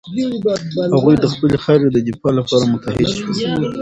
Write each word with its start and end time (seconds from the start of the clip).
هغوی 0.95 1.15
د 1.23 1.25
خپلې 1.33 1.57
خاورې 1.63 1.87
د 1.91 1.97
دفاع 2.07 2.31
لپاره 2.39 2.63
متحد 2.73 3.07
شول. 3.15 3.29